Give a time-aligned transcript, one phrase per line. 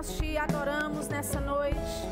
[0.00, 2.08] nós te adoramos nessa noite.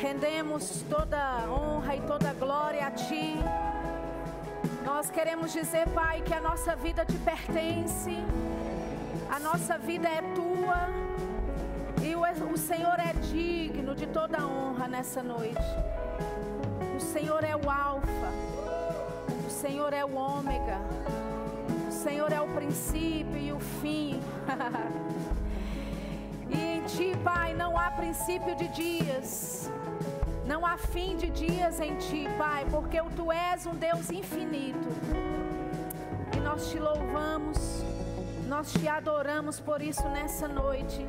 [0.00, 3.34] Rendemos toda honra e toda glória a Ti.
[4.82, 8.16] Nós queremos dizer, Pai, que a nossa vida te pertence,
[9.30, 10.88] a nossa vida é tua,
[12.02, 15.60] e o, o Senhor é digno de toda honra nessa noite.
[16.96, 18.30] O Senhor é o Alfa,
[19.46, 20.78] o Senhor é o Ômega,
[21.90, 24.18] o Senhor é o princípio e o fim.
[26.96, 29.70] Ti, Pai, não há princípio de dias.
[30.44, 34.88] Não há fim de dias em ti, Pai, porque tu és um Deus infinito.
[36.36, 37.84] E nós te louvamos,
[38.48, 41.06] nós te adoramos por isso nessa noite.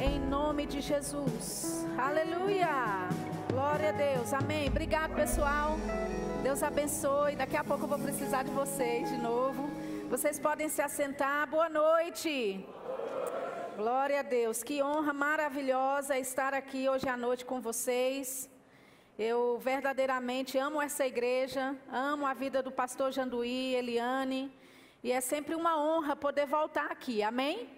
[0.00, 1.86] Em nome de Jesus.
[1.96, 3.08] Aleluia.
[3.50, 4.32] Glória a Deus.
[4.32, 4.68] Amém.
[4.68, 5.76] Obrigado, pessoal.
[6.42, 7.36] Deus abençoe.
[7.36, 9.68] Daqui a pouco eu vou precisar de vocês de novo.
[10.10, 11.48] Vocês podem se assentar.
[11.48, 12.64] Boa noite.
[13.78, 14.64] Glória a Deus.
[14.64, 18.50] Que honra maravilhosa estar aqui hoje à noite com vocês.
[19.16, 24.52] Eu verdadeiramente amo essa igreja, amo a vida do pastor Janduí, Eliane,
[25.00, 27.22] e é sempre uma honra poder voltar aqui.
[27.22, 27.70] Amém?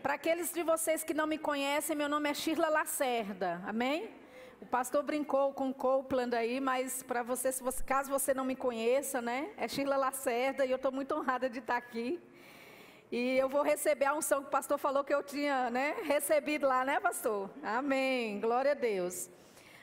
[0.00, 3.60] Para aqueles de vocês que não me conhecem, meu nome é Shirla Lacerda.
[3.66, 4.08] Amém?
[4.60, 8.54] O pastor brincou com o Copeland aí, mas para você, você, caso você não me
[8.54, 9.50] conheça, né?
[9.56, 12.22] É Shirla Lacerda e eu estou muito honrada de estar aqui.
[13.10, 16.66] E eu vou receber a unção que o pastor falou que eu tinha né, recebido
[16.66, 17.48] lá, né, pastor?
[17.62, 18.40] Amém.
[18.40, 19.30] Glória a Deus.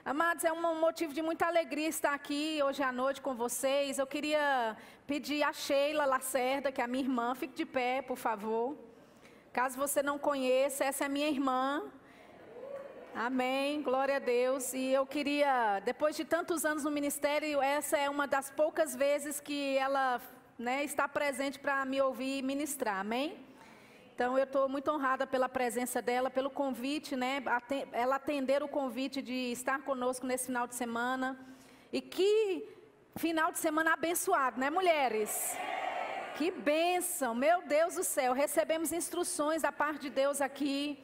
[0.04, 3.98] Amados, é um motivo de muita alegria estar aqui hoje à noite com vocês.
[3.98, 4.76] Eu queria
[5.08, 8.78] pedir a Sheila Lacerda, que é a minha irmã, fique de pé, por favor.
[9.54, 11.82] Caso você não conheça, essa é minha irmã.
[13.16, 14.74] Amém, glória a Deus.
[14.74, 19.40] E eu queria, depois de tantos anos no ministério, essa é uma das poucas vezes
[19.40, 20.20] que ela
[20.58, 23.38] né, está presente para me ouvir ministrar, amém?
[24.14, 27.42] Então eu estou muito honrada pela presença dela, pelo convite, né,
[27.92, 31.40] ela atender o convite de estar conosco nesse final de semana.
[31.92, 32.68] E que
[33.16, 35.58] final de semana abençoado, né, mulheres?
[36.36, 38.34] Que bênção, meu Deus do céu.
[38.34, 41.04] Recebemos instruções da parte de Deus aqui.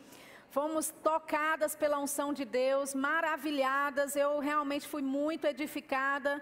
[0.50, 4.16] Fomos tocadas pela unção de Deus, maravilhadas.
[4.16, 6.42] Eu realmente fui muito edificada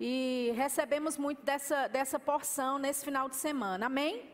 [0.00, 4.30] e recebemos muito dessa, dessa porção nesse final de semana, amém?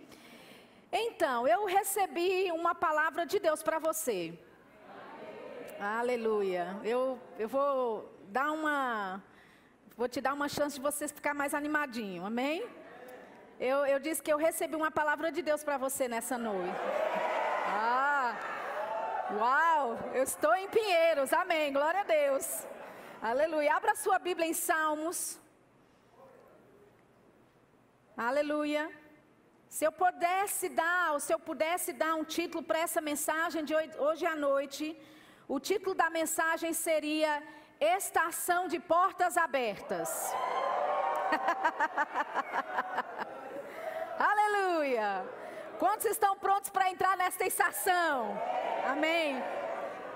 [0.92, 4.38] Então, eu recebi uma palavra de Deus para você.
[5.80, 6.78] Aleluia.
[6.84, 9.22] Eu, eu vou dar uma.
[9.96, 12.66] Vou te dar uma chance de você ficar mais animadinho, amém?
[13.58, 16.78] Eu, eu disse que eu recebi uma palavra de Deus para você nessa noite.
[17.66, 18.36] Ah,
[19.32, 22.66] uau, eu estou em Pinheiros, amém, glória a Deus.
[23.22, 23.74] Aleluia.
[23.74, 25.40] Abra sua Bíblia em Salmos,
[28.16, 28.88] Aleluia.
[29.68, 33.74] Se eu pudesse dar, ou se eu pudesse dar um título para essa mensagem de
[33.98, 34.96] hoje à noite,
[35.48, 37.42] o título da mensagem seria
[37.80, 40.32] Estação de Portas Abertas.
[44.16, 45.26] Aleluia.
[45.80, 48.40] Quantos estão prontos para entrar nesta estação?
[48.86, 49.42] Amém.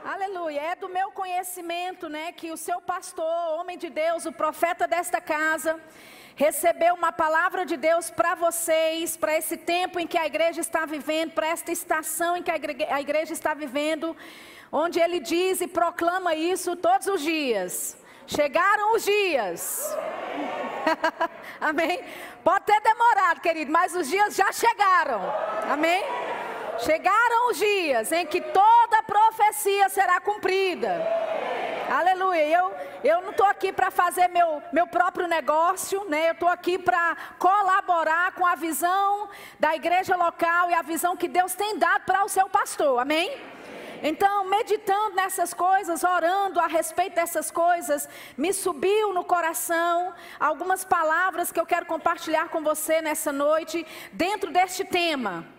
[0.05, 0.61] Aleluia.
[0.61, 5.21] É do meu conhecimento, né, que o seu pastor, homem de Deus, o profeta desta
[5.21, 5.81] casa,
[6.39, 10.87] recebeu uma palavra de Deus para vocês, para esse tempo em que a igreja está
[10.87, 14.17] vivendo, para esta estação em que a igreja está vivendo,
[14.71, 17.99] onde ele diz e proclama isso todos os dias.
[18.29, 19.97] Chegaram os dias.
[21.61, 22.05] Amém?
[22.45, 25.21] Pode ter demorado, querido, mas os dias já chegaram.
[25.69, 26.05] Amém?
[26.79, 31.05] Chegaram os dias em que toda profecia será cumprida.
[31.89, 32.47] Aleluia.
[32.47, 36.29] Eu, eu não estou aqui para fazer meu, meu próprio negócio, né?
[36.29, 39.29] Eu estou aqui para colaborar com a visão
[39.59, 43.01] da igreja local e a visão que Deus tem dado para o seu pastor.
[43.01, 43.35] Amém?
[44.03, 51.51] Então, meditando nessas coisas, orando a respeito dessas coisas, me subiu no coração algumas palavras
[51.51, 55.58] que eu quero compartilhar com você nessa noite, dentro deste tema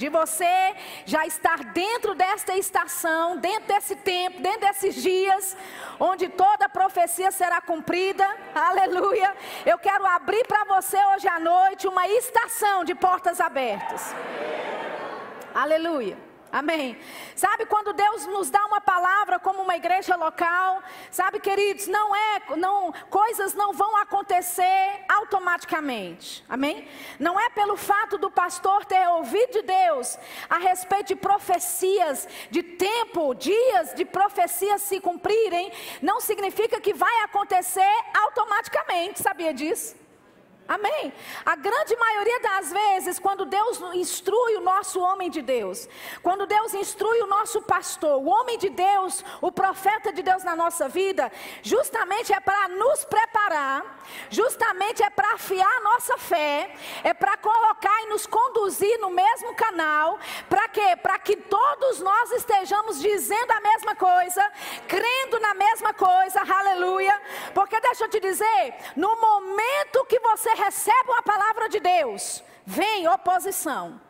[0.00, 0.74] de você
[1.04, 5.54] já estar dentro desta estação, dentro desse tempo, dentro desses dias,
[5.98, 8.26] onde toda profecia será cumprida.
[8.54, 9.36] Aleluia.
[9.66, 14.14] Eu quero abrir para você hoje à noite uma estação de portas abertas.
[15.54, 16.29] Aleluia.
[16.52, 16.98] Amém.
[17.36, 22.42] Sabe quando Deus nos dá uma palavra como uma igreja local, sabe, queridos, não é,
[22.56, 26.44] não, coisas não vão acontecer automaticamente.
[26.48, 26.88] Amém?
[27.20, 30.18] Não é pelo fato do pastor ter ouvido de Deus
[30.48, 35.70] a respeito de profecias, de tempo, dias de profecias se cumprirem,
[36.02, 39.22] não significa que vai acontecer automaticamente.
[39.22, 39.99] Sabia disso?
[40.70, 41.12] Amém?
[41.44, 45.88] A grande maioria das vezes, quando Deus instrui o nosso homem de Deus,
[46.22, 50.54] quando Deus instrui o nosso pastor, o homem de Deus, o profeta de Deus na
[50.54, 54.00] nossa vida, justamente é para nos preparar,
[54.30, 56.72] justamente é para afiar a nossa fé,
[57.02, 60.94] é para colocar e nos conduzir no mesmo canal, para quê?
[61.02, 64.48] Para que todos nós estejamos dizendo a mesma coisa,
[64.86, 67.20] crendo na mesma coisa, aleluia.
[67.52, 70.04] Porque deixa eu te dizer, no momento
[70.40, 74.00] você recebe uma palavra de Deus, vem oposição.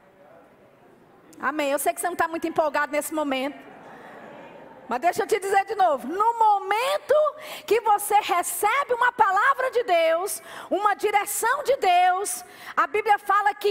[1.41, 1.73] Amém.
[1.73, 3.59] Eu sei que você não está muito empolgado nesse momento.
[4.89, 7.15] Mas deixa eu te dizer de novo: no momento
[7.67, 10.41] que você recebe uma palavra de Deus,
[10.71, 12.45] uma direção de Deus,
[12.77, 13.69] a Bíblia fala que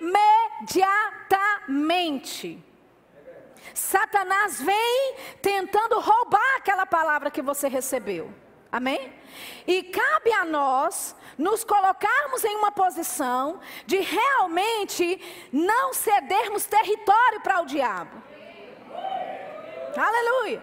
[0.00, 2.62] imediatamente
[3.74, 8.32] Satanás vem tentando roubar aquela palavra que você recebeu.
[8.70, 9.12] Amém?
[9.66, 15.20] E cabe a nós nos colocarmos em uma posição de realmente
[15.52, 18.22] não cedermos território para o diabo.
[19.96, 20.62] Aleluia.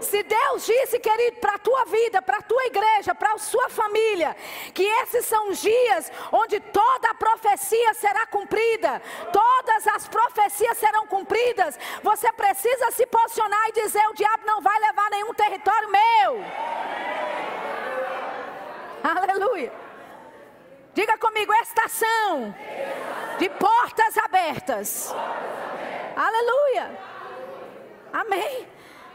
[0.00, 3.68] Se Deus disse, querido, para a tua vida, para a tua igreja, para a sua
[3.68, 4.36] família,
[4.74, 9.00] que esses são os dias onde toda a profecia será cumprida,
[9.32, 14.78] todas as profecias serão cumpridas, você precisa se posicionar e dizer: o diabo não vai
[14.80, 16.44] levar nenhum território meu.
[19.06, 19.72] Aleluia.
[20.92, 22.54] Diga comigo, estação
[23.38, 25.14] de portas abertas.
[26.16, 26.98] Aleluia.
[28.12, 28.66] Amém.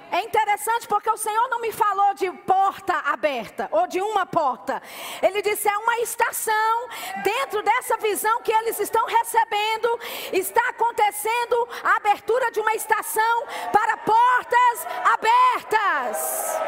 [0.09, 4.81] É interessante porque o Senhor não me falou de porta aberta ou de uma porta.
[5.21, 6.87] Ele disse é uma estação
[7.23, 9.99] dentro dessa visão que eles estão recebendo,
[10.31, 16.59] está acontecendo a abertura de uma estação para portas abertas.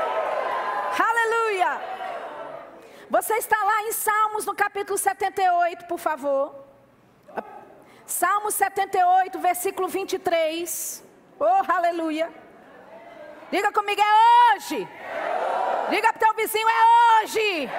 [0.99, 2.03] Aleluia.
[3.13, 6.53] Você está lá em Salmos no capítulo 78, por favor.
[8.05, 11.03] Salmos 78, versículo 23.
[11.39, 12.29] Oh, aleluia.
[13.51, 14.87] Diga comigo, é hoje.
[15.89, 17.69] Diga para o teu vizinho, é hoje.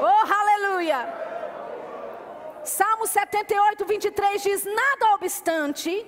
[0.00, 1.00] Oh, aleluia.
[2.64, 6.06] Salmo 78, 23 diz: Nada obstante,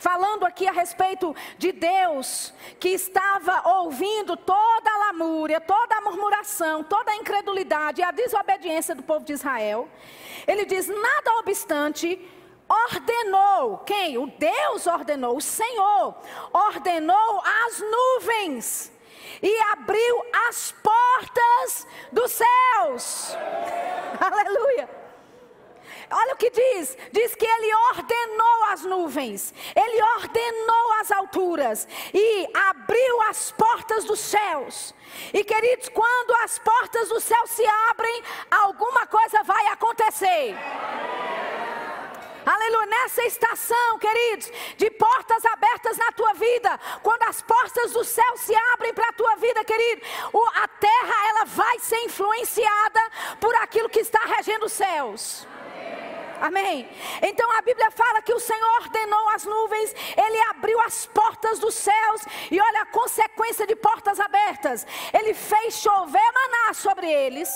[0.00, 6.82] falando aqui a respeito de Deus, que estava ouvindo toda a lamúria, toda a murmuração,
[6.82, 9.88] toda a incredulidade e a desobediência do povo de Israel.
[10.48, 12.18] Ele diz: Nada obstante,
[12.66, 14.16] ordenou, quem?
[14.16, 16.16] O Deus ordenou, o Senhor
[16.50, 18.92] ordenou as nuvens
[19.42, 23.36] e abriu as portas dos céus.
[24.18, 24.99] Aleluia.
[26.12, 32.48] Olha o que diz: diz que ele ordenou as nuvens, ele ordenou as alturas e
[32.68, 34.92] abriu as portas dos céus.
[35.32, 40.56] E queridos, quando as portas do céu se abrem, alguma coisa vai acontecer.
[42.44, 42.86] Aleluia.
[42.86, 48.54] Nessa estação, queridos, de portas abertas na tua vida, quando as portas do céu se
[48.72, 50.02] abrem para a tua vida, querido,
[50.54, 53.00] a terra ela vai ser influenciada
[53.38, 55.46] por aquilo que está regendo os céus.
[56.40, 56.88] Amém.
[57.20, 61.74] Então a Bíblia fala que o Senhor ordenou as nuvens, ele abriu as portas dos
[61.74, 64.86] céus, e olha a consequência de portas abertas.
[65.12, 67.50] Ele fez chover maná sobre eles,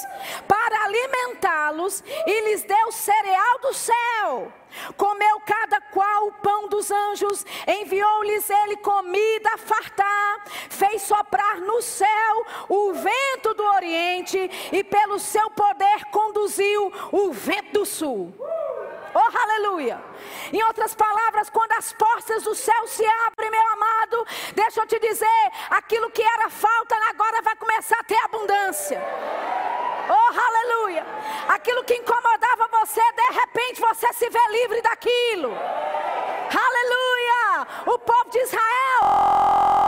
[0.47, 4.53] para alimentá-los, e lhes deu cereal do céu.
[4.97, 11.81] Comeu cada qual o pão dos anjos, enviou-lhes ele comida a fartar, fez soprar no
[11.81, 18.35] céu o vento do oriente, e pelo seu poder conduziu o vento do sul.
[19.15, 20.03] Oh, aleluia.
[20.53, 24.99] Em outras palavras, quando as portas do céu se abrem, meu amado, deixa eu te
[24.99, 29.01] dizer: aquilo que era falta agora vai começar a ter abundância.
[30.09, 31.07] Oh, aleluia.
[31.49, 35.51] Aquilo que incomodava você, de repente você se vê livre daquilo.
[36.67, 37.67] Aleluia.
[37.87, 39.84] O povo de Israel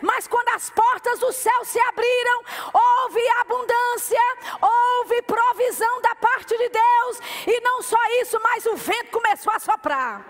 [0.00, 4.20] mas quando as portas do céu se abriram, houve abundância,
[4.60, 9.58] houve provisão da parte de Deus, e não só isso, mas o vento começou a
[9.58, 10.24] soprar.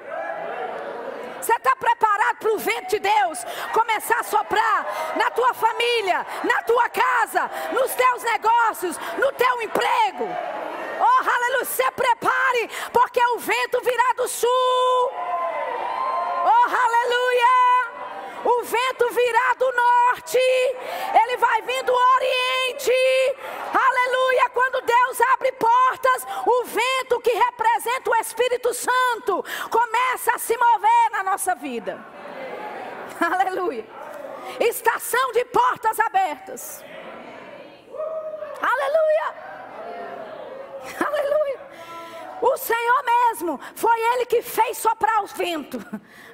[1.40, 3.38] Você está preparado para o vento de Deus
[3.72, 10.28] começar a soprar na tua família, na tua casa, nos teus negócios, no teu emprego?
[11.00, 11.64] Oh, aleluia!
[11.64, 15.12] Se prepare, porque o vento virá do sul.
[16.44, 17.99] Oh, aleluia!
[18.44, 22.92] O vento virá do norte, ele vai vir do oriente.
[23.72, 24.50] Aleluia!
[24.50, 31.10] Quando Deus abre portas, o vento que representa o Espírito Santo começa a se mover
[31.12, 32.04] na nossa vida.
[33.20, 33.86] Aleluia!
[34.58, 36.84] Estação de portas abertas.
[38.60, 39.50] Aleluia!
[40.98, 41.59] Aleluia.
[42.40, 45.78] O Senhor mesmo, foi Ele que fez soprar o vento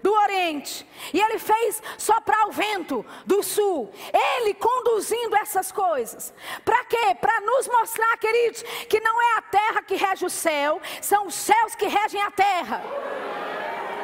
[0.02, 0.86] do Oriente.
[1.12, 3.92] E Ele fez soprar o vento do Sul.
[4.12, 6.32] Ele conduzindo essas coisas.
[6.64, 7.14] Para quê?
[7.20, 11.34] Para nos mostrar, queridos, que não é a terra que rege o céu, são os
[11.34, 12.82] céus que regem a terra.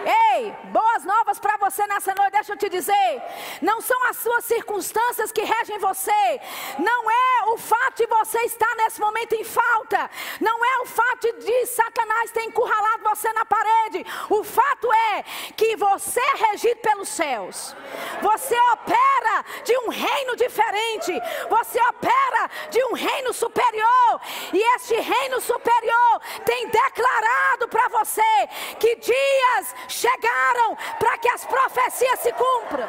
[0.04, 3.22] Ei, boas novas para você nessa noite, deixa eu te dizer.
[3.60, 6.40] Não são as suas circunstâncias que regem você.
[6.78, 10.10] Não é o fato de você estar nesse momento em falta.
[10.40, 14.04] Não é o fato de Satanás ter encurralado você na parede.
[14.28, 15.24] O fato é
[15.56, 17.76] que você é regido pelos céus.
[18.20, 21.12] Você opera de um reino diferente.
[21.48, 24.20] Você opera de um reino superior.
[24.52, 32.20] E este reino superior tem declarado para você que dias chegaram para que as profecias
[32.20, 32.88] se cumpram.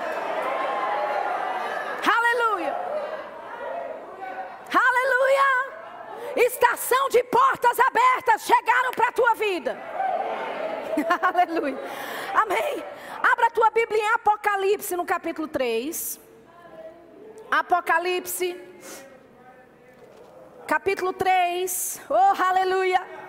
[2.17, 2.75] Aleluia.
[4.73, 5.73] Aleluia.
[6.35, 9.77] Estação de portas abertas chegaram para a tua vida.
[11.21, 11.77] Aleluia.
[12.33, 12.83] Amém.
[13.31, 16.19] Abra a tua Bíblia em Apocalipse no capítulo 3.
[17.51, 18.59] Apocalipse,
[20.67, 22.01] capítulo 3.
[22.09, 23.22] Oh, aleluia.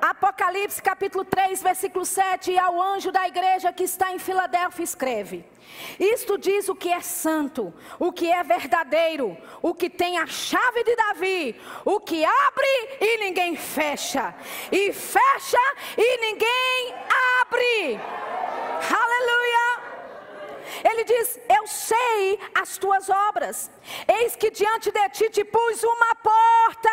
[0.00, 5.44] Apocalipse capítulo 3, versículo 7, e ao anjo da igreja que está em Filadélfia escreve:
[5.98, 10.84] Isto diz o que é santo, o que é verdadeiro, o que tem a chave
[10.84, 14.34] de Davi, o que abre e ninguém fecha,
[14.70, 15.58] e fecha
[15.96, 16.94] e ninguém
[17.40, 18.00] abre.
[18.90, 19.35] Aleluia!
[20.88, 23.70] Ele diz: Eu sei as tuas obras.
[24.06, 26.90] Eis que diante de ti te pus uma porta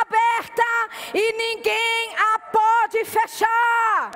[0.00, 0.64] aberta
[1.12, 4.10] e ninguém a pode fechar.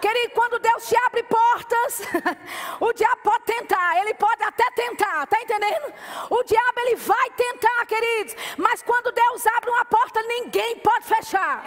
[0.00, 2.02] Querido, quando Deus te abre portas,
[2.80, 5.92] o diabo pode tentar, ele pode até tentar, tá entendendo?
[6.30, 11.64] O diabo ele vai tentar, queridos, mas quando Deus abre uma porta, ninguém pode fechar.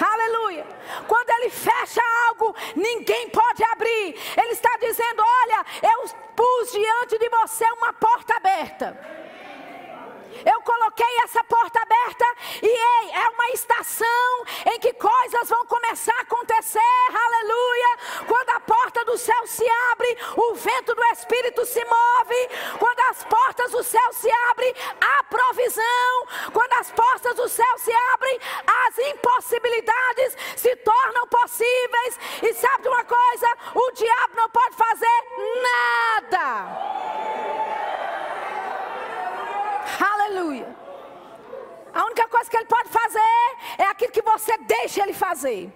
[0.00, 0.66] Aleluia.
[1.06, 4.16] Quando ele fecha algo, ninguém pode abrir.
[4.36, 9.22] Ele está dizendo: Olha, eu pus diante de você uma porta aberta.
[10.44, 12.24] Eu coloquei essa porta aberta
[12.62, 16.80] e ei, é uma estação em que coisas vão começar a acontecer.
[17.08, 17.98] Aleluia!
[18.26, 22.48] Quando a porta do céu se abre, o vento do Espírito se move.
[22.78, 26.26] Quando as portas do céu se abrem, há provisão.
[26.52, 28.40] Quando as portas do céu se abrem,
[28.92, 32.18] as impossibilidades se tornam possíveis.
[32.42, 33.56] E sabe de uma coisa?
[33.74, 35.18] O diabo não pode fazer
[35.62, 36.92] nada.
[40.12, 40.76] Aleluia.
[41.94, 45.72] A única coisa que ele pode fazer é aquilo que você deixa ele fazer.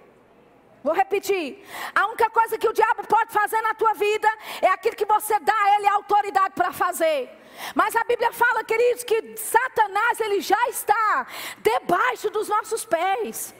[0.83, 1.65] Vou repetir.
[1.93, 4.29] A única coisa que o diabo pode fazer na tua vida
[4.61, 7.29] é aquilo que você dá a ele autoridade para fazer.
[7.75, 13.53] Mas a Bíblia fala, queridos, que Satanás ele já está debaixo dos nossos pés.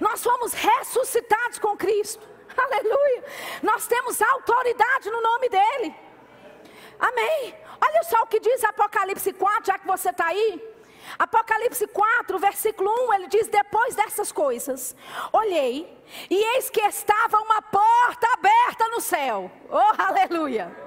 [0.00, 2.26] Nós fomos ressuscitados com Cristo.
[2.56, 3.24] Aleluia.
[3.62, 5.94] Nós temos autoridade no nome dele.
[6.98, 7.54] Amém.
[7.80, 10.76] Olha só o que diz Apocalipse 4, já que você está aí.
[11.18, 14.96] Apocalipse 4, versículo 1, ele diz: Depois dessas coisas,
[15.32, 15.96] olhei,
[16.28, 19.50] e eis que estava uma porta aberta no céu.
[19.70, 20.85] Oh, aleluia!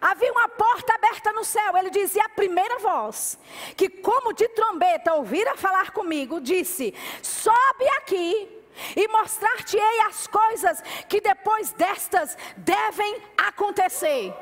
[0.00, 1.76] Havia uma porta aberta no céu.
[1.76, 3.38] Ele dizia a primeira voz,
[3.76, 8.48] que como de trombeta ouvira falar comigo, disse: Sobe aqui
[8.94, 14.34] e mostrar-te-ei as coisas que depois destas devem acontecer.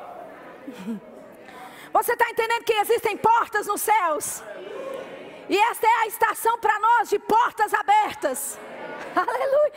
[1.93, 4.43] Você está entendendo que existem portas nos céus?
[5.47, 8.59] E esta é a estação para nós de portas abertas.
[9.15, 9.73] Aleluia.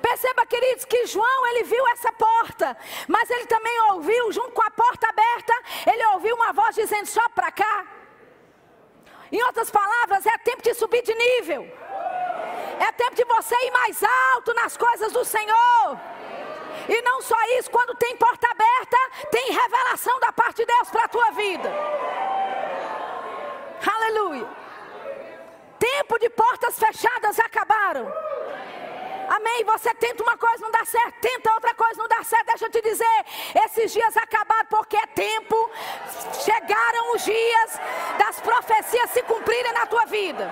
[0.00, 2.76] Perceba, queridos, que João ele viu essa porta,
[3.08, 5.54] mas ele também ouviu, junto com a porta aberta,
[5.86, 7.86] ele ouviu uma voz dizendo: só para cá.
[9.30, 11.62] Em outras palavras, é tempo de subir de nível.
[12.78, 16.00] É tempo de você ir mais alto nas coisas do Senhor.
[16.88, 18.98] E não só isso, quando tem porta aberta,
[19.30, 21.72] tem revelação da parte de Deus para a tua vida.
[23.94, 24.48] Aleluia.
[25.78, 28.12] Tempo de portas fechadas acabaram.
[29.36, 29.64] Amém.
[29.64, 31.14] Você tenta uma coisa, não dá certo.
[31.20, 32.46] Tenta outra coisa, não dá certo.
[32.46, 33.24] Deixa eu te dizer.
[33.64, 35.70] Esses dias acabaram porque é tempo.
[36.44, 37.80] Chegaram os dias
[38.18, 40.50] das profecias se cumprirem na tua vida.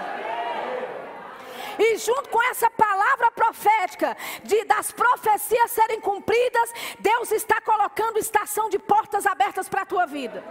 [1.78, 8.68] E junto com essa palavra profética de das profecias serem cumpridas, Deus está colocando estação
[8.68, 10.44] de portas abertas para a tua vida.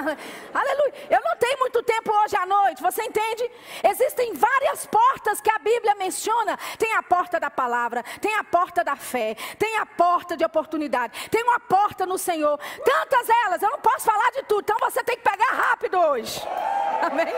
[0.52, 0.94] Aleluia.
[1.10, 3.50] Eu não tenho muito tempo hoje à noite, você entende?
[3.82, 6.58] Existem várias portas que a Bíblia menciona.
[6.78, 11.28] Tem a porta da palavra, tem a porta da fé, tem a porta de oportunidade,
[11.30, 12.58] tem uma porta no Senhor.
[12.84, 16.42] Tantas elas, eu não posso falar de tudo, então você tem que pegar rápido hoje.
[17.02, 17.34] Amém?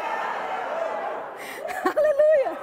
[1.96, 2.58] Aleluia.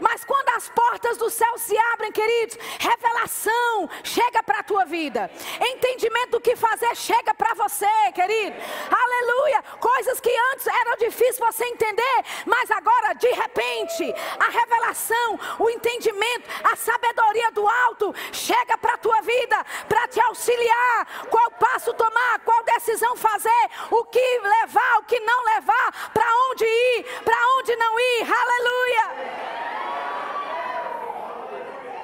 [0.00, 5.30] Mas quando as portas do céu se abrem, queridos, revelação chega para a tua vida.
[5.60, 8.56] Entendimento do que fazer chega para você, querido.
[8.90, 9.62] Aleluia.
[9.80, 16.48] Coisas que antes eram difíceis você entender, mas agora, de repente, a revelação, o entendimento,
[16.64, 21.26] a sabedoria do alto chega para a tua vida, para te auxiliar.
[21.30, 26.64] Qual passo tomar, qual decisão fazer, o que levar, o que não levar, para onde
[26.64, 28.32] ir, para onde não ir.
[28.32, 29.47] Aleluia.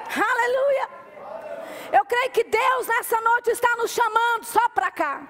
[0.09, 0.89] Aleluia.
[1.91, 5.27] Eu creio que Deus nessa noite está nos chamando só para cá.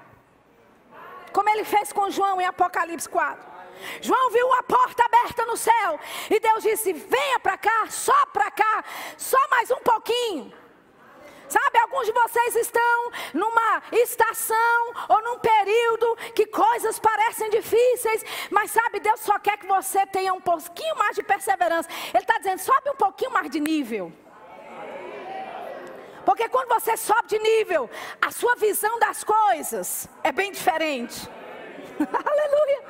[1.32, 3.56] Como ele fez com João em Apocalipse 4.
[4.02, 8.50] João viu uma porta aberta no céu e Deus disse: Venha para cá, só para
[8.50, 8.84] cá,
[9.18, 10.54] só mais um pouquinho.
[11.48, 18.72] Sabe, alguns de vocês estão numa estação ou num período que coisas parecem difíceis, mas
[18.72, 21.90] sabe, Deus só quer que você tenha um pouquinho mais de perseverança.
[22.14, 24.12] Ele está dizendo: sobe um pouquinho mais de nível.
[26.26, 27.90] Porque quando você sobe de nível,
[28.22, 31.30] a sua visão das coisas é bem diferente.
[32.00, 32.84] Aleluia.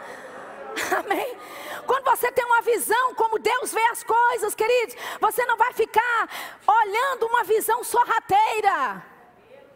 [0.99, 1.37] Amém.
[1.85, 6.29] Quando você tem uma visão como Deus vê as coisas, queridos, você não vai ficar
[6.65, 9.05] olhando uma visão sorrateira.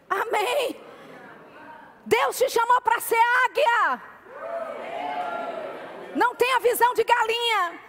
[0.10, 0.82] Amém.
[2.06, 4.02] Deus te chamou para ser águia.
[6.16, 7.89] Não tenha visão de galinha.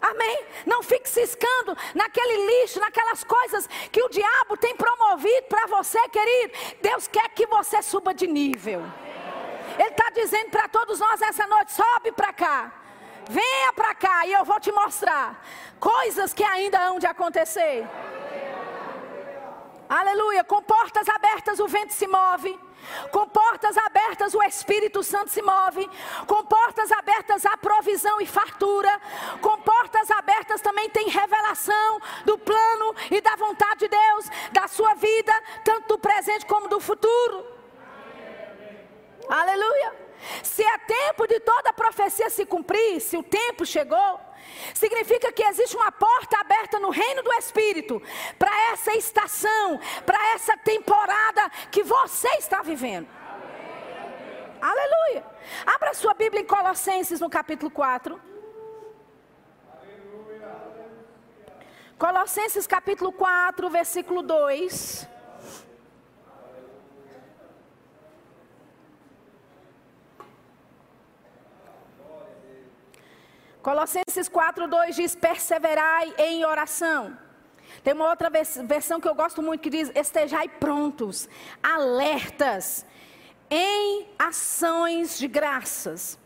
[0.00, 0.44] Amém?
[0.64, 6.52] Não fique ciscando naquele lixo, naquelas coisas que o diabo tem promovido para você, querido.
[6.80, 8.82] Deus quer que você suba de nível.
[9.78, 12.72] Ele está dizendo para todos nós essa noite: sobe para cá.
[13.28, 15.44] Venha para cá e eu vou te mostrar
[15.78, 17.86] coisas que ainda hão de acontecer.
[19.88, 20.44] Aleluia.
[20.44, 22.58] Com portas abertas o vento se move.
[23.10, 25.88] Com portas abertas o Espírito Santo se move.
[26.26, 29.00] Com portas abertas há provisão e fartura.
[29.40, 34.94] Com portas abertas também tem revelação do plano e da vontade de Deus, da sua
[34.94, 35.32] vida,
[35.64, 37.46] tanto do presente como do futuro.
[39.28, 40.08] Aleluia.
[40.42, 44.20] Se é tempo de toda a profecia se cumprir, se o tempo chegou,
[44.74, 48.02] significa que existe uma porta aberta no reino do Espírito
[48.38, 53.08] para essa estação, para essa temporada que você está vivendo.
[54.60, 55.24] Aleluia.
[55.66, 58.20] Abra sua Bíblia em Colossenses no capítulo 4.
[61.98, 65.17] Colossenses capítulo 4, versículo 2.
[73.68, 77.18] Colossenses 4:2 diz: "Perseverai em oração".
[77.84, 81.28] Tem uma outra versão que eu gosto muito que diz: "Estejai prontos,
[81.62, 82.86] alertas
[83.50, 86.18] em ações de graças".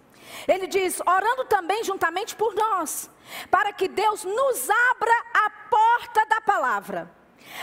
[0.47, 3.11] Ele diz: "Orando também juntamente por nós,
[3.51, 7.11] para que Deus nos abra a porta da palavra,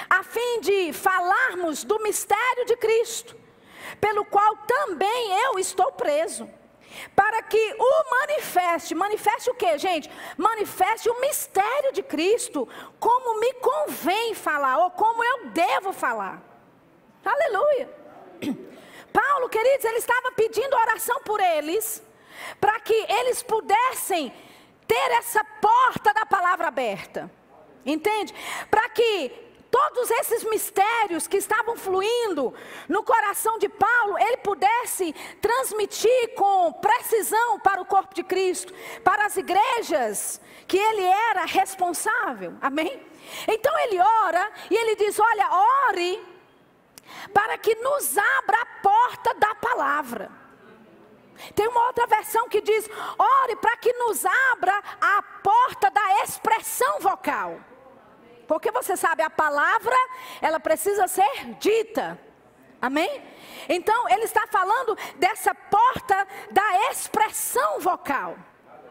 [0.09, 3.33] a fim de falarmos do mistério de Cristo,
[4.01, 6.58] pelo qual também eu estou preso."
[7.15, 8.95] Para que o manifeste.
[8.95, 10.09] Manifeste o que, gente?
[10.37, 12.67] Manifeste o mistério de Cristo,
[12.99, 16.41] como me convém falar, ou como eu devo falar.
[17.23, 17.89] Aleluia.
[19.11, 22.03] Paulo, queridos, ele estava pedindo oração por eles,
[22.59, 24.31] para que eles pudessem
[24.87, 27.29] ter essa porta da palavra aberta.
[27.85, 28.33] Entende?
[28.69, 32.53] Para que todos esses mistérios que estavam fluindo
[32.87, 39.25] no coração de Paulo, ele pudesse transmitir com precisão para o corpo de Cristo, para
[39.25, 42.55] as igrejas que ele era responsável.
[42.61, 43.01] Amém?
[43.47, 45.49] Então ele ora e ele diz: Olha,
[45.87, 46.29] ore
[47.33, 50.31] para que nos abra a porta da palavra.
[51.55, 56.99] Tem uma outra versão que diz: ore para que nos abra a porta da expressão
[56.99, 57.59] vocal.
[58.49, 59.95] Porque você sabe, a palavra,
[60.41, 62.19] ela precisa ser dita.
[62.81, 63.21] Amém?
[63.69, 68.35] Então, ele está falando dessa porta da expressão vocal.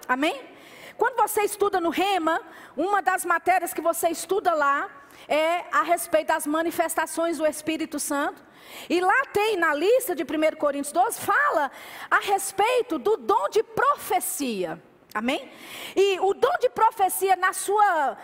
[0.06, 0.48] Amém?
[0.96, 2.40] Quando você estuda no Rema,
[2.76, 4.88] uma das matérias que você estuda lá
[5.26, 8.40] é a respeito das manifestações do Espírito Santo.
[8.88, 11.72] E lá tem, na lista de 1 Coríntios 12, fala
[12.08, 14.80] a respeito do dom de profecia.
[15.18, 15.50] Amém?
[15.96, 18.16] E o dom de profecia, na sua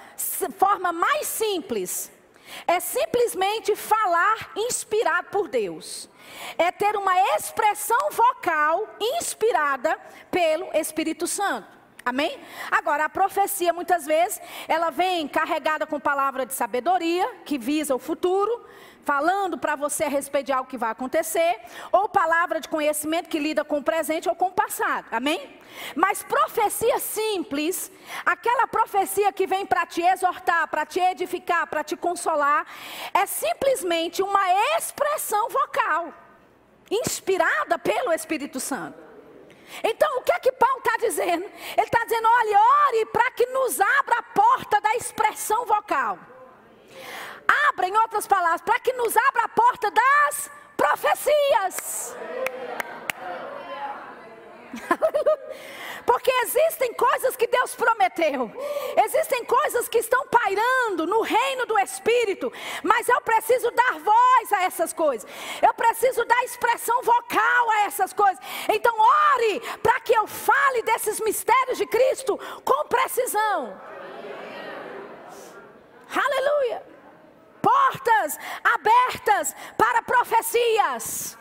[0.56, 2.08] forma mais simples,
[2.68, 6.08] é simplesmente falar inspirado por Deus.
[6.56, 9.98] É ter uma expressão vocal inspirada
[10.30, 11.66] pelo Espírito Santo.
[12.04, 12.38] Amém?
[12.70, 17.98] Agora, a profecia, muitas vezes, ela vem carregada com palavra de sabedoria, que visa o
[17.98, 18.64] futuro,
[19.04, 21.60] falando para você a respeito de algo que vai acontecer,
[21.92, 25.06] ou palavra de conhecimento que lida com o presente ou com o passado.
[25.10, 25.60] Amém?
[25.94, 27.90] Mas profecia simples,
[28.24, 32.66] aquela profecia que vem para te exortar, para te edificar, para te consolar,
[33.12, 36.12] é simplesmente uma expressão vocal,
[36.90, 39.04] inspirada pelo Espírito Santo.
[39.82, 41.44] Então, o que é que Paulo está dizendo?
[41.44, 46.18] Ele está dizendo: olhe, ore para que nos abra a porta da expressão vocal.
[47.68, 52.16] Abra, em outras palavras, para que nos abra a porta das profecias.
[56.04, 58.52] Porque existem coisas que Deus prometeu,
[59.04, 62.52] existem coisas que estão pairando no reino do Espírito,
[62.82, 65.28] mas eu preciso dar voz a essas coisas,
[65.62, 68.38] eu preciso dar expressão vocal a essas coisas.
[68.68, 73.80] Então, ore para que eu fale desses mistérios de Cristo com precisão.
[76.14, 76.94] Aleluia!
[77.62, 78.38] Portas
[79.76, 81.36] para profecias.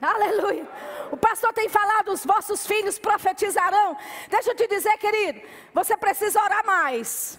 [0.00, 0.66] Aleluia.
[1.12, 3.96] O pastor tem falado, os vossos filhos profetizarão.
[4.28, 5.40] Deixa eu te dizer, querido,
[5.72, 7.38] você precisa orar mais.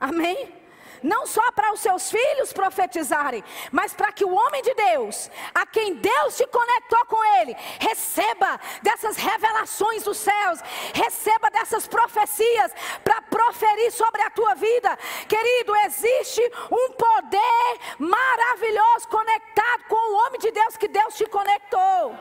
[0.00, 0.65] Amém?
[1.02, 5.66] Não só para os seus filhos profetizarem, mas para que o homem de Deus, a
[5.66, 10.60] quem Deus te conectou com ele, receba dessas revelações dos céus,
[10.94, 14.96] receba dessas profecias para proferir sobre a tua vida.
[15.28, 22.14] Querido, existe um poder maravilhoso conectado com o homem de Deus que Deus te conectou.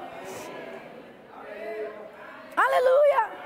[2.56, 3.46] Aleluia.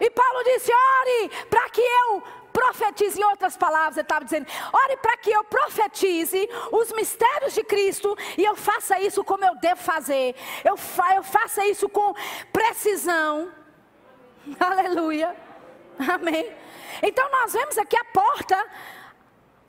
[0.00, 2.22] E Paulo disse: ore para que eu
[2.56, 7.62] profetize, em outras palavras, ele estava dizendo: ore para que eu profetize os mistérios de
[7.62, 12.14] Cristo e eu faça isso como eu devo fazer, eu, fa eu faça isso com
[12.50, 13.52] precisão.
[14.58, 15.36] Aleluia,
[16.14, 16.50] amém.
[17.02, 18.66] Então nós vemos aqui a porta,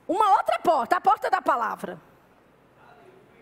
[0.06, 2.00] uma outra porta, a porta da palavra,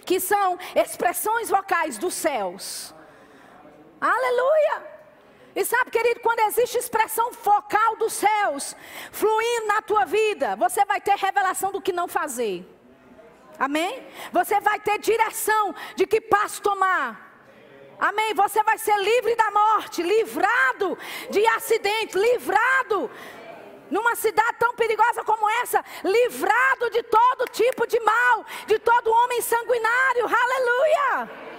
[0.05, 2.93] que são expressões vocais dos céus.
[4.01, 4.96] Aleluia.
[5.57, 8.77] E sabe, querido, quando existe expressão focal dos céus
[9.11, 12.71] fluindo na tua vida, você vai ter revelação do que não fazer.
[13.59, 14.07] Amém?
[14.33, 17.25] Você vai ter direção de que passo tomar.
[17.99, 18.35] Amém?
[18.35, 20.99] Você vai ser livre da morte, livrado
[21.31, 23.11] de acidente, livrado
[23.91, 29.41] numa cidade tão perigosa como essa, livrado de todo tipo de mal, de todo homem
[29.41, 30.27] sanguinário.
[30.27, 31.56] Aleluia!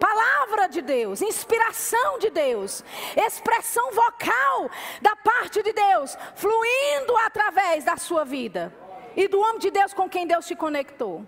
[0.00, 2.82] Palavra de Deus, inspiração de Deus,
[3.14, 4.70] expressão vocal
[5.02, 8.74] da parte de Deus, fluindo através da sua vida
[9.14, 11.26] e do homem de Deus com quem Deus te conectou.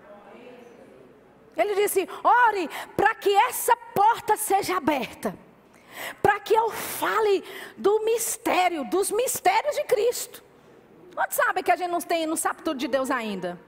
[1.56, 5.36] Ele disse: ore para que essa porta seja aberta,
[6.22, 7.44] para que eu fale
[7.76, 10.42] do mistério, dos mistérios de Cristo.
[11.14, 13.60] Quantos sabem que a gente não, tem, não sabe tudo de Deus ainda?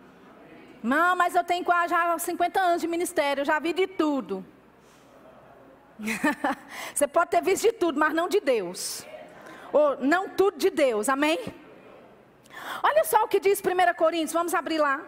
[0.82, 4.44] Não, mas eu tenho quase já 50 anos de ministério, já vi de tudo.
[6.94, 9.06] Você pode ter visto de tudo, mas não de Deus.
[9.72, 11.38] Ou não tudo de Deus, amém?
[12.82, 15.00] Olha só o que diz 1 Coríntios, vamos abrir lá.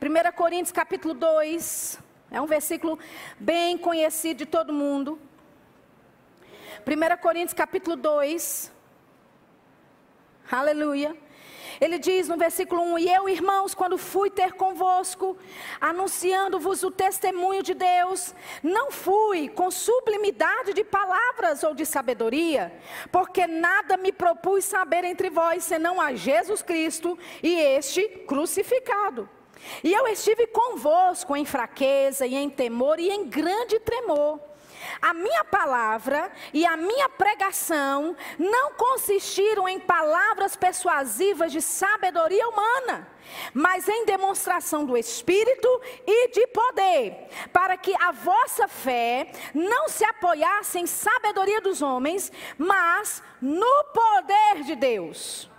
[0.00, 1.98] 1 Coríntios capítulo 2,
[2.30, 2.98] é um versículo
[3.38, 5.18] bem conhecido de todo mundo.
[6.86, 8.72] 1 Coríntios capítulo 2,
[10.50, 11.16] aleluia.
[11.80, 15.36] Ele diz no versículo 1: E eu, irmãos, quando fui ter convosco,
[15.80, 22.72] anunciando-vos o testemunho de Deus, não fui com sublimidade de palavras ou de sabedoria,
[23.12, 29.28] porque nada me propus saber entre vós senão a Jesus Cristo e este crucificado.
[29.84, 34.49] E eu estive convosco em fraqueza e em temor e em grande tremor.
[35.00, 43.08] A minha palavra e a minha pregação não consistiram em palavras persuasivas de sabedoria humana,
[43.54, 45.68] mas em demonstração do Espírito
[46.06, 52.30] e de poder, para que a vossa fé não se apoiasse em sabedoria dos homens,
[52.58, 55.50] mas no poder de Deus.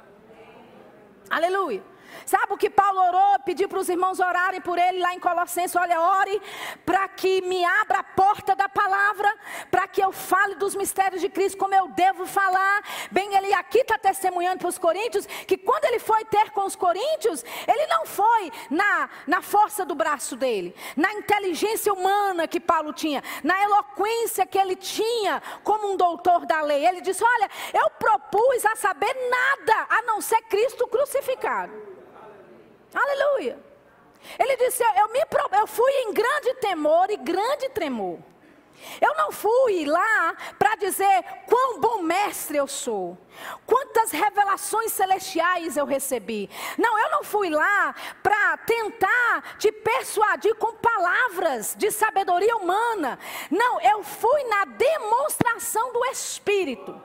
[1.29, 1.90] Aleluia.
[2.25, 3.39] Sabe o que Paulo orou?
[3.45, 5.75] Pediu para os irmãos orarem por ele lá em Colossenses.
[5.75, 6.41] Olha, ore
[6.85, 9.33] para que me abra a porta da palavra,
[9.69, 12.83] para que eu fale dos mistérios de Cristo como eu devo falar.
[13.11, 16.75] Bem, ele aqui está testemunhando para os coríntios que quando ele foi ter com os
[16.75, 22.93] coríntios, ele não foi na, na força do braço dele, na inteligência humana que Paulo
[22.93, 26.85] tinha, na eloquência que ele tinha como um doutor da lei.
[26.85, 32.00] Ele disse: Olha, eu propus a saber nada a não ser Cristo crucificado.
[32.93, 33.57] Aleluia.
[34.37, 35.19] Ele disse: eu, me,
[35.59, 38.19] eu fui em grande temor e grande tremor.
[38.99, 43.17] Eu não fui lá para dizer quão bom mestre eu sou,
[43.65, 46.49] quantas revelações celestiais eu recebi.
[46.77, 53.19] Não, eu não fui lá para tentar te persuadir com palavras de sabedoria humana.
[53.49, 56.99] Não, eu fui na demonstração do Espírito.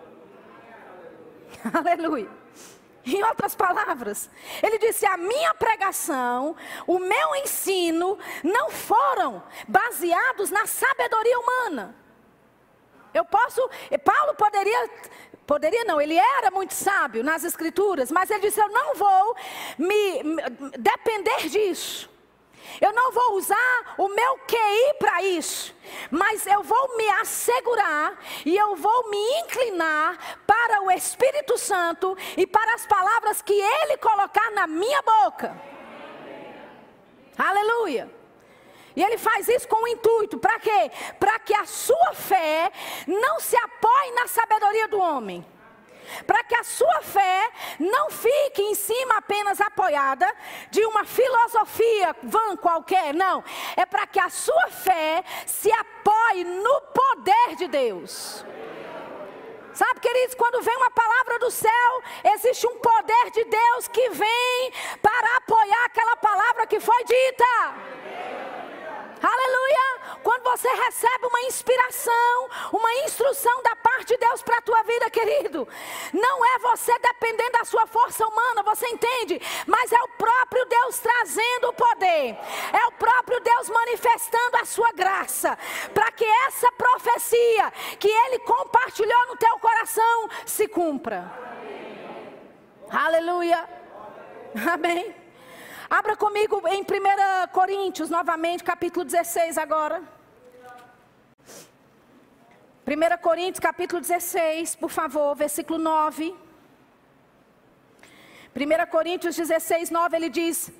[1.72, 2.45] Aleluia.
[3.14, 4.28] Em outras palavras,
[4.60, 11.94] ele disse: a minha pregação, o meu ensino, não foram baseados na sabedoria humana.
[13.14, 13.60] Eu posso,
[14.04, 14.90] Paulo poderia,
[15.46, 19.36] poderia não, ele era muito sábio nas escrituras, mas ele disse: eu não vou
[19.78, 20.42] me, me
[20.76, 22.10] depender disso.
[22.80, 25.74] Eu não vou usar o meu QI para isso,
[26.10, 32.46] mas eu vou me assegurar e eu vou me inclinar para o Espírito Santo e
[32.46, 35.56] para as palavras que Ele colocar na minha boca.
[37.38, 38.10] Aleluia.
[38.94, 40.90] E ele faz isso com o intuito, para quê?
[41.20, 42.72] Para que a sua fé
[43.06, 45.44] não se apoie na sabedoria do homem
[46.26, 50.30] para que a sua fé não fique em cima apenas apoiada
[50.70, 53.42] de uma filosofia vã qualquer, não.
[53.76, 58.44] É para que a sua fé se apoie no poder de Deus.
[59.76, 62.02] Sabe, queridos, quando vem uma palavra do céu,
[62.34, 67.74] existe um poder de Deus que vem para apoiar aquela palavra que foi dita.
[69.22, 70.18] Aleluia!
[70.22, 75.10] Quando você recebe uma inspiração, uma instrução da parte de Deus para a tua vida,
[75.10, 75.66] querido,
[76.12, 79.40] não é você dependendo da sua força humana, você entende?
[79.66, 82.38] Mas é o próprio Deus trazendo o poder,
[82.72, 85.58] é o próprio Deus manifestando a sua graça,
[85.94, 91.30] para que essa profecia que Ele compartilhou no teu coração se cumpra.
[92.90, 93.68] Aleluia!
[94.72, 95.25] Amém.
[95.88, 96.84] Abra comigo em 1
[97.52, 100.02] Coríntios, novamente, capítulo 16 agora.
[102.84, 106.34] 1 Coríntios, capítulo 16, por favor, versículo 9.
[108.54, 110.72] 1 Coríntios 16, 9, ele diz: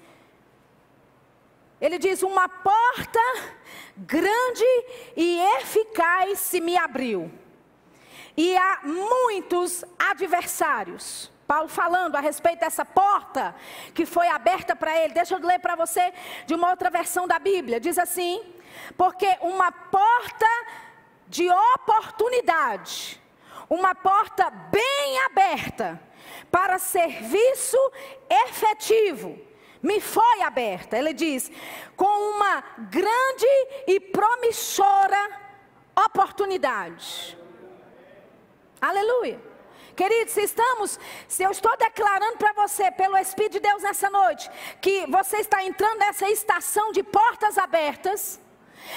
[1.81, 3.21] Ele diz: Uma porta
[3.97, 4.65] grande
[5.17, 7.31] e eficaz se me abriu,
[8.37, 11.36] e há muitos adversários.
[11.47, 13.55] Paulo falando a respeito dessa porta
[13.95, 15.15] que foi aberta para ele.
[15.15, 16.13] Deixa eu ler para você
[16.45, 17.79] de uma outra versão da Bíblia.
[17.79, 18.43] Diz assim:
[18.97, 20.47] porque uma porta
[21.29, 23.21] de oportunidade,
[23.69, 26.01] uma porta bem aberta
[26.51, 27.79] para serviço
[28.29, 29.39] efetivo,
[29.83, 30.99] me foi aberta.
[30.99, 31.51] Ele diz:
[31.97, 33.47] com uma grande
[33.87, 35.47] e promissora
[35.95, 37.39] oportunidade.
[38.81, 39.56] Aleluia.
[39.97, 45.07] Queridos, estamos, se eu estou declarando para você, pelo Espírito de Deus nessa noite, que
[45.07, 48.39] você está entrando nessa estação de portas abertas,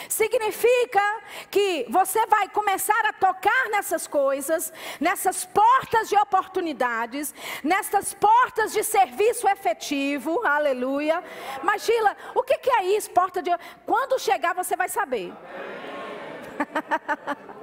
[0.08, 1.02] Significa
[1.50, 7.34] que você vai começar a tocar nessas coisas, nessas portas de oportunidades,
[7.64, 11.24] nessas portas de serviço efetivo, aleluia.
[11.64, 11.90] Mas
[12.36, 13.50] o que é isso, porta de.
[13.86, 15.34] Quando chegar você vai saber.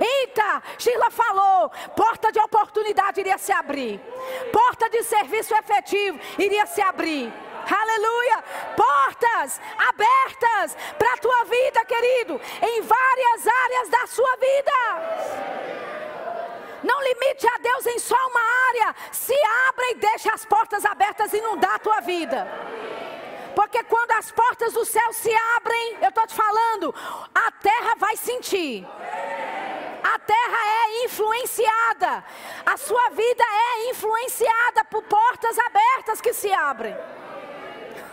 [0.00, 4.00] Eita, Sheila falou, porta de oportunidade iria se abrir.
[4.52, 7.32] Porta de serviço efetivo iria se abrir.
[7.70, 8.44] Aleluia!
[8.76, 14.72] Portas abertas para a tua vida, querido, em várias áreas da sua vida.
[16.82, 18.94] Não limite a Deus em só uma área.
[19.12, 19.34] Se
[19.68, 22.46] abra e deixe as portas abertas inundar a tua vida.
[23.54, 26.94] Porque quando as portas do céu se abrem, eu estou te falando,
[27.34, 28.86] a terra vai sentir
[30.02, 32.24] a terra é influenciada,
[32.64, 36.96] a sua vida é influenciada por portas abertas que se abrem.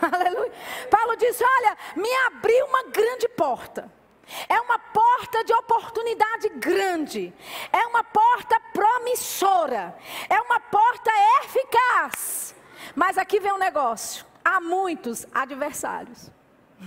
[0.00, 0.52] Aleluia.
[0.90, 3.90] Paulo disse: Olha, me abriu uma grande porta.
[4.48, 7.32] É uma porta de oportunidade grande.
[7.72, 9.96] É uma porta promissora.
[10.28, 11.10] É uma porta
[11.44, 12.54] eficaz.
[12.94, 16.30] Mas aqui vem um negócio: há muitos adversários.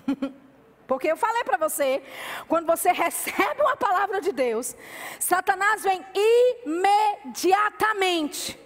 [0.90, 2.02] Porque eu falei para você,
[2.48, 4.76] quando você recebe uma palavra de Deus,
[5.20, 6.04] Satanás vem
[6.66, 8.60] imediatamente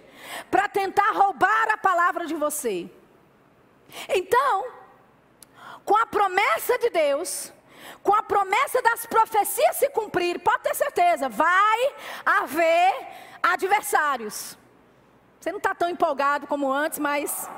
[0.50, 2.90] para tentar roubar a palavra de você.
[4.08, 4.66] Então,
[5.84, 7.52] com a promessa de Deus,
[8.02, 13.06] com a promessa das profecias se cumprir, pode ter certeza, vai haver
[13.42, 14.56] adversários.
[15.38, 17.50] Você não está tão empolgado como antes, mas.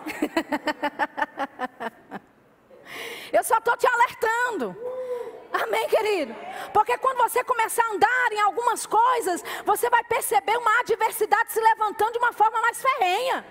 [3.32, 4.76] Eu só estou te alertando.
[5.52, 6.34] Amém, querido?
[6.72, 11.60] Porque quando você começar a andar em algumas coisas, você vai perceber uma adversidade se
[11.60, 13.44] levantando de uma forma mais ferrenha.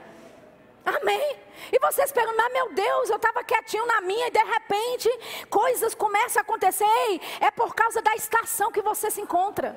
[0.86, 1.38] Amém?
[1.72, 5.10] E vocês perguntam, mas meu Deus, eu estava quietinho na minha e de repente
[5.50, 6.86] coisas começam a acontecer.
[6.86, 9.76] Ei, é por causa da estação que você se encontra.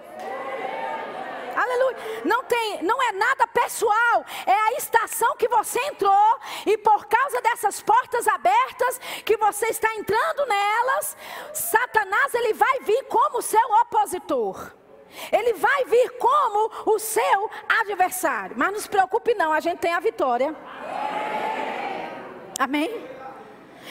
[1.58, 1.96] Aleluia.
[2.24, 7.40] Não tem, não é nada pessoal, é a estação que você entrou e por causa
[7.42, 11.16] dessas portas abertas que você está entrando nelas,
[11.52, 14.72] Satanás ele vai vir como seu opositor.
[15.32, 18.54] Ele vai vir como o seu adversário.
[18.56, 20.54] Mas não se preocupe não, a gente tem a vitória.
[22.58, 23.17] Amém?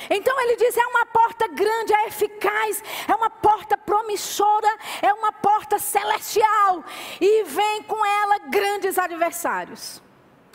[0.09, 4.69] Então ele diz: é uma porta grande, é eficaz, é uma porta promissora,
[5.01, 6.83] é uma porta celestial,
[7.19, 10.01] e vem com ela grandes adversários.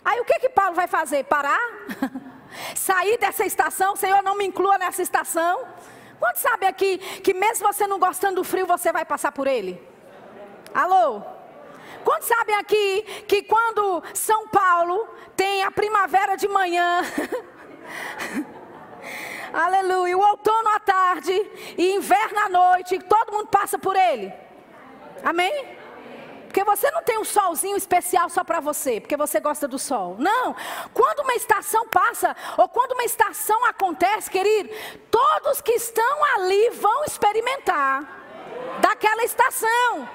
[0.03, 1.23] Aí o que que Paulo vai fazer?
[1.23, 1.61] Parar?
[2.75, 3.95] Sair dessa estação?
[3.95, 5.65] Senhor, não me inclua nessa estação.
[6.19, 9.81] Quantos sabe aqui que mesmo você não gostando do frio, você vai passar por ele?
[10.73, 11.21] Alô?
[12.03, 17.01] Quantos sabem aqui que quando São Paulo tem a primavera de manhã,
[19.53, 21.31] aleluia, o outono à tarde
[21.77, 24.33] e inverno à noite, todo mundo passa por ele?
[25.23, 25.77] Amém?
[26.53, 30.17] Porque você não tem um solzinho especial só para você, porque você gosta do sol.
[30.19, 30.55] Não.
[30.93, 34.69] Quando uma estação passa, ou quando uma estação acontece, querido,
[35.09, 38.21] todos que estão ali vão experimentar
[38.81, 40.07] daquela estação.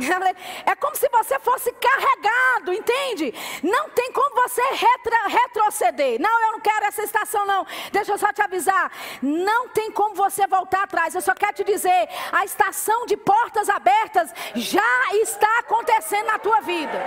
[0.66, 3.34] É como se você fosse carregado, entende?
[3.62, 6.20] Não tem como você retra, retroceder.
[6.20, 7.66] Não, eu não quero essa estação, não.
[7.92, 8.90] Deixa eu só te avisar.
[9.22, 11.14] Não tem como você voltar atrás.
[11.14, 16.60] Eu só quero te dizer: a estação de portas abertas já está acontecendo na tua
[16.60, 17.00] vida.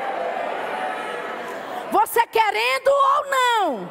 [1.92, 3.90] Você querendo ou não,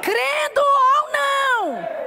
[0.00, 2.01] crendo ou não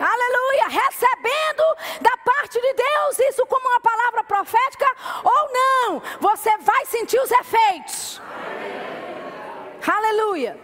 [0.00, 1.64] aleluia, recebendo
[2.00, 4.86] da parte de Deus isso como uma palavra profética
[5.22, 8.20] ou não, você vai sentir os efeitos.
[9.86, 10.58] Aleluia.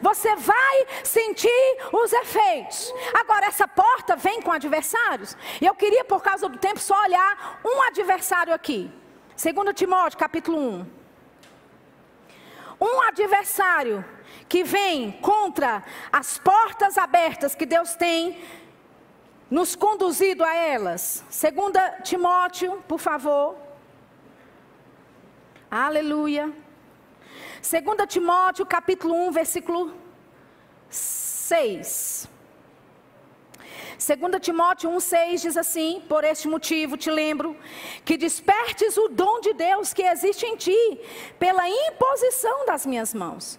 [0.00, 2.92] Você vai sentir os efeitos.
[3.14, 5.36] Agora, essa porta vem com adversários.
[5.60, 8.90] E eu queria, por causa do tempo, só olhar um adversário aqui.
[9.36, 10.86] 2 Timóteo, capítulo 1.
[12.80, 14.04] Um adversário
[14.48, 18.40] que vem contra as portas abertas que Deus tem
[19.50, 21.24] nos conduzido a elas.
[21.28, 23.56] Segunda Timóteo, por favor.
[25.70, 26.52] Aleluia.
[27.60, 29.94] Segunda Timóteo, capítulo 1, versículo
[30.88, 32.28] 6.
[33.98, 37.56] 2 Timóteo 1,6 diz assim: Por este motivo te lembro
[38.04, 41.00] que despertes o dom de Deus que existe em ti,
[41.38, 43.58] pela imposição das minhas mãos.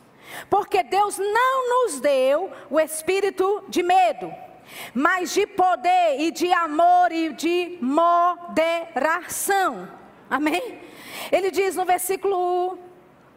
[0.49, 4.48] Porque Deus não nos deu o espírito de medo
[4.93, 9.87] mas de poder e de amor e de moderação.
[10.29, 10.79] Amém?
[11.31, 12.77] Ele diz no versículo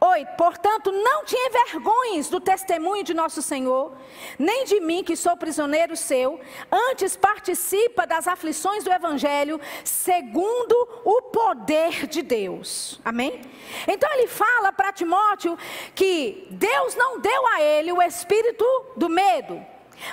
[0.03, 3.97] 8: Portanto, não te envergonhes do testemunho de nosso Senhor,
[4.37, 6.41] nem de mim, que sou prisioneiro seu,
[6.71, 13.01] antes participa das aflições do Evangelho, segundo o poder de Deus.
[13.05, 13.41] Amém?
[13.87, 15.57] Então ele fala para Timóteo
[15.95, 18.65] que Deus não deu a ele o espírito
[18.97, 19.65] do medo,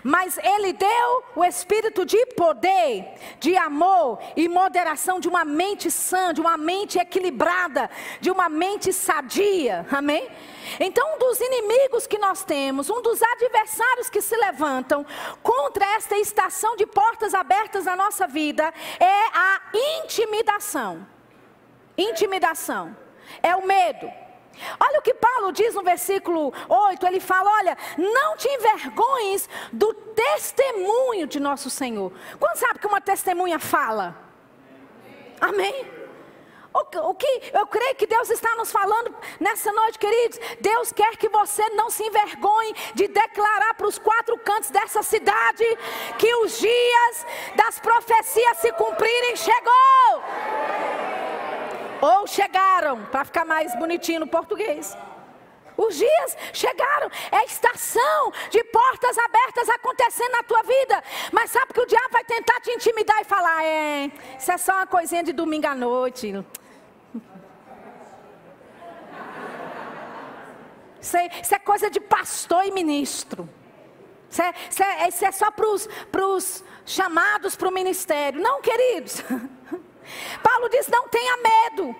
[0.04, 6.34] mas Ele deu o espírito de poder, de amor e moderação, de uma mente sã,
[6.34, 9.86] de uma mente equilibrada, de uma mente sadia.
[9.92, 10.30] Amém?
[10.80, 15.06] Então, um dos inimigos que nós temos, um dos adversários que se levantam
[15.42, 19.62] contra esta estação de portas abertas na nossa vida é a
[20.04, 21.06] intimidação.
[21.98, 22.96] Intimidação.
[23.42, 24.10] É o medo.
[24.80, 29.94] Olha o que Paulo diz no versículo 8: ele fala: Olha, não te envergonhes do
[29.94, 32.12] testemunho de nosso Senhor.
[32.40, 34.16] Quando sabe que uma testemunha fala?
[35.40, 36.00] Amém?
[36.72, 40.40] O, o, que eu creio que Deus está nos falando nessa noite, queridos.
[40.62, 45.64] Deus quer que você não se envergonhe de declarar para os quatro cantos dessa cidade
[46.18, 50.79] que os dias das profecias se cumprirem chegou.
[52.02, 54.98] Ou chegaram, para ficar mais bonitinho no português.
[55.78, 61.02] Os dias chegaram, é estação de portas abertas acontecendo na tua vida.
[61.32, 64.74] Mas sabe que o diabo vai tentar te intimidar e falar: é, isso é só
[64.74, 66.34] uma coisinha de domingo à noite.
[71.02, 73.50] Isso é, isso é coisa de pastor e ministro.
[74.30, 78.42] Isso é, isso é, isso é só para os chamados para o ministério.
[78.42, 79.24] Não, queridos.
[80.44, 81.96] Paulo diz: não tenha medo.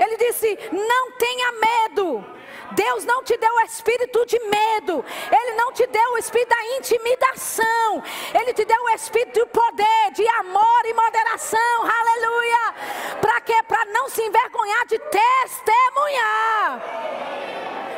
[0.00, 2.24] Ele disse: não tenha medo.
[2.72, 6.64] Deus não te deu o espírito de medo, Ele não te deu o espírito da
[6.78, 8.02] intimidação,
[8.34, 12.74] Ele te deu o espírito de poder, de amor e moderação, aleluia.
[13.20, 13.62] Para quê?
[13.68, 16.80] Para não se envergonhar de testemunhar.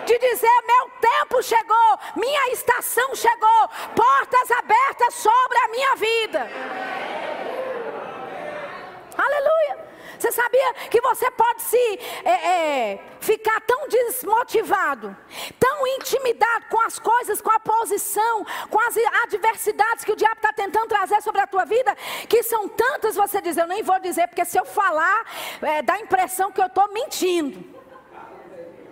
[0.06, 6.50] de dizer: meu tempo chegou, minha estação chegou, portas abertas sobre a minha vida.
[9.16, 9.94] Aleluia.
[10.18, 15.16] Você sabia que você pode se é, é, ficar tão desmotivado,
[15.58, 20.52] tão intimidado com as coisas, com a posição, com as adversidades que o diabo está
[20.52, 21.94] tentando trazer sobre a tua vida,
[22.28, 25.26] que são tantas, você diz, eu nem vou dizer, porque se eu falar,
[25.60, 27.62] é, dá a impressão que eu estou mentindo.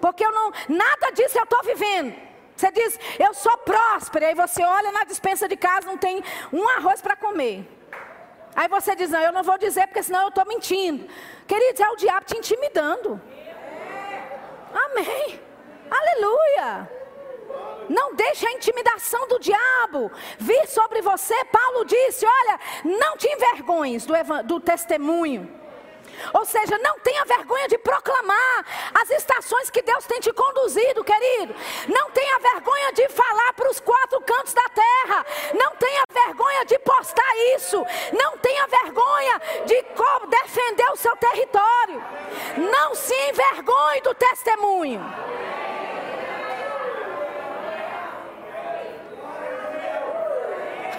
[0.01, 2.15] Porque eu não, nada disso eu estou vivendo.
[2.57, 6.69] Você diz, eu sou próspera, aí você olha na dispensa de casa, não tem um
[6.69, 7.67] arroz para comer.
[8.55, 11.09] Aí você diz, não, eu não vou dizer porque senão eu estou mentindo.
[11.47, 13.21] Queridos, é o diabo te intimidando.
[14.75, 15.41] Amém.
[15.91, 16.91] Aleluia.
[17.89, 21.35] Não deixe a intimidação do diabo vir sobre você.
[21.47, 25.62] Paulo disse: Olha, não te envergonhes do, do testemunho
[26.33, 31.55] ou seja, não tenha vergonha de proclamar as estações que Deus tem te conduzido, querido.
[31.89, 35.27] Não tenha vergonha de falar para os quatro cantos da terra.
[35.55, 37.85] Não tenha vergonha de postar isso.
[38.13, 39.83] Não tenha vergonha de
[40.29, 42.03] defender o seu território.
[42.57, 45.01] Não se envergonhe do testemunho.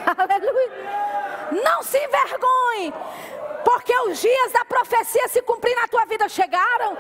[0.17, 0.71] Aleluia.
[1.63, 2.93] Não se envergonhe
[3.63, 6.97] porque os dias da profecia se cumprir na tua vida chegaram.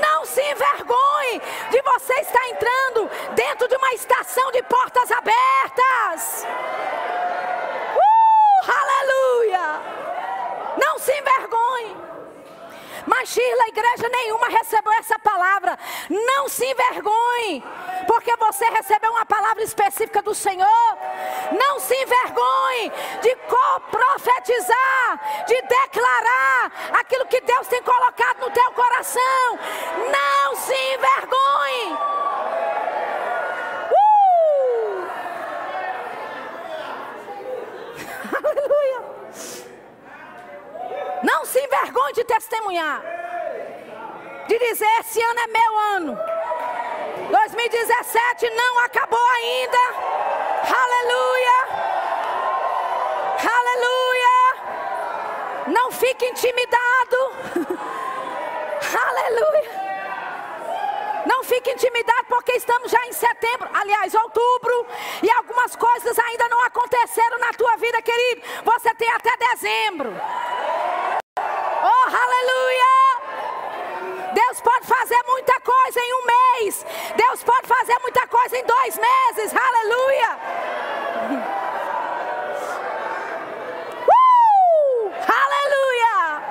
[0.00, 1.40] Não se envergonhe
[1.70, 6.46] de você estar entrando dentro de uma estação de portas abertas.
[7.96, 9.80] Uh, aleluia!
[10.76, 11.96] Não se envergonhe.
[13.06, 15.78] Mas Sheila, igreja nenhuma recebeu essa palavra.
[16.08, 17.62] Não se envergonhe,
[18.06, 20.66] porque você recebeu uma palavra específica do Senhor.
[21.52, 23.36] Não se envergonhe de
[23.90, 29.58] profetizar, de declarar aquilo que Deus tem colocado no teu coração.
[30.10, 31.92] Não se envergonhe.
[33.92, 35.10] Uh!
[38.48, 39.02] Aleluia.
[41.22, 43.25] Não se envergonhe de testemunhar.
[44.48, 46.18] De dizer: esse ano é meu ano.
[47.30, 49.78] 2017 não acabou ainda.
[50.82, 51.58] Aleluia.
[53.58, 54.36] Aleluia.
[55.68, 57.16] Não fique intimidado.
[59.08, 59.86] Aleluia.
[61.26, 64.86] Não fique intimidado porque estamos já em setembro, aliás, outubro,
[65.22, 68.42] e algumas coisas ainda não aconteceram na tua vida, querido.
[68.64, 70.12] Você tem até dezembro.
[71.38, 72.85] Oh, aleluia!
[75.46, 76.84] Muita coisa em um mês.
[77.14, 79.54] Deus pode fazer muita coisa em dois meses.
[79.54, 80.38] Aleluia!
[84.08, 85.12] Uh!
[85.22, 86.42] Aleluia!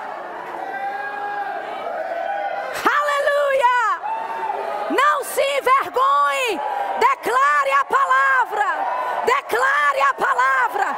[2.88, 4.00] Aleluia!
[4.92, 6.62] Não se envergonhe.
[6.98, 8.88] Declare a palavra.
[9.26, 10.96] Declare a palavra.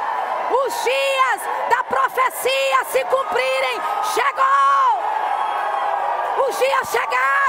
[0.64, 3.82] Os dias da profecia se cumprirem.
[4.14, 5.02] Chegou!
[6.48, 7.47] Os dias chegaram!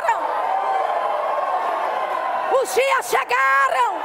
[2.51, 4.01] Os dias chegaram!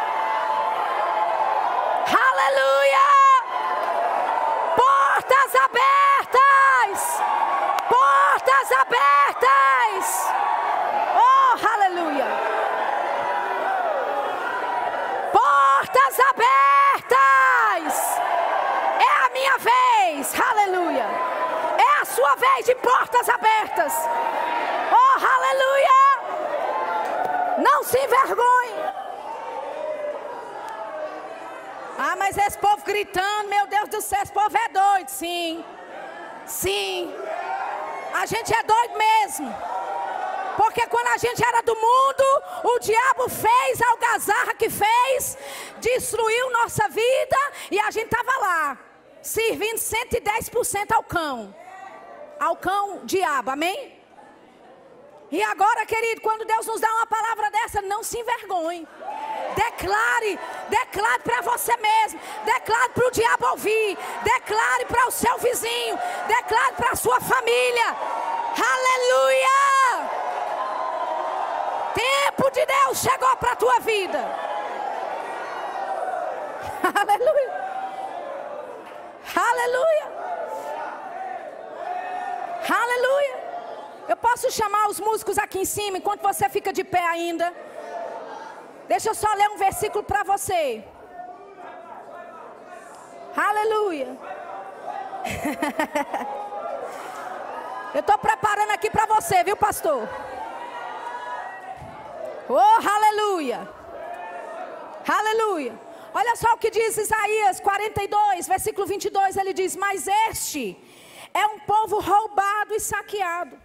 [2.07, 3.07] Aleluia!
[4.77, 7.23] Portas abertas!
[7.89, 10.31] Portas abertas!
[11.17, 12.27] Oh, aleluia!
[15.33, 17.95] Portas abertas!
[19.01, 20.35] É a minha vez!
[20.39, 21.07] Aleluia!
[21.79, 24.09] É a sua vez de portas abertas!
[24.93, 25.95] Oh, aleluia!
[27.59, 28.75] Não se envergonhe.
[31.97, 35.09] Ah, mas esse povo gritando, meu Deus do céu, esse povo é doido.
[35.09, 35.65] Sim,
[36.45, 37.15] sim.
[38.13, 39.55] A gente é doido mesmo.
[40.57, 42.25] Porque quando a gente era do mundo,
[42.65, 45.39] o diabo fez a algazarra que fez,
[45.79, 47.41] destruiu nossa vida
[47.71, 48.79] e a gente estava lá,
[49.23, 51.55] servindo 110% ao cão.
[52.41, 54.04] Ao cão diabo, amém?
[55.31, 58.87] E agora, querido, quando Deus nos dá uma palavra dessa, não se envergonhe.
[59.55, 65.99] Declare, declare para você mesmo, declare para o diabo ouvir, declare para o seu vizinho,
[66.27, 67.97] declare para a sua família.
[68.57, 70.11] Aleluia!
[71.95, 74.19] Tempo de Deus chegou para a tua vida.
[76.95, 77.65] Aleluia!
[79.35, 80.15] Aleluia!
[82.69, 83.34] Aleluia!
[84.35, 87.55] Posso chamar os músicos aqui em cima enquanto você fica de pé ainda?
[88.89, 90.83] Deixa eu só ler um versículo para você.
[93.37, 94.19] Aleluia.
[97.95, 100.03] eu estou preparando aqui para você, viu, pastor?
[102.49, 103.69] Oh, aleluia!
[105.19, 105.79] Aleluia!
[106.13, 109.37] Olha só o que diz Isaías 42, versículo 22.
[109.37, 110.77] Ele diz: Mas este
[111.33, 113.64] é um povo roubado e saqueado.